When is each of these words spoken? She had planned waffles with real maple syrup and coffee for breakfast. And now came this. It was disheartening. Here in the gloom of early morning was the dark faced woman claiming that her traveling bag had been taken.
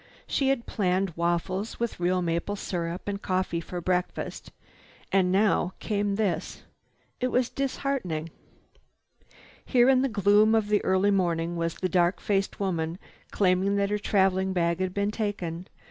She 0.25 0.49
had 0.49 0.65
planned 0.65 1.13
waffles 1.15 1.79
with 1.79 1.99
real 1.99 2.23
maple 2.23 2.55
syrup 2.55 3.07
and 3.07 3.21
coffee 3.21 3.61
for 3.61 3.79
breakfast. 3.81 4.49
And 5.11 5.31
now 5.31 5.73
came 5.77 6.15
this. 6.15 6.63
It 7.19 7.27
was 7.27 7.51
disheartening. 7.51 8.31
Here 9.63 9.89
in 9.89 10.01
the 10.01 10.09
gloom 10.09 10.55
of 10.55 10.73
early 10.83 11.11
morning 11.11 11.55
was 11.55 11.75
the 11.75 11.87
dark 11.87 12.19
faced 12.19 12.59
woman 12.59 12.97
claiming 13.29 13.75
that 13.75 13.91
her 13.91 13.99
traveling 13.99 14.53
bag 14.53 14.79
had 14.79 14.95
been 14.95 15.11
taken. 15.11 15.67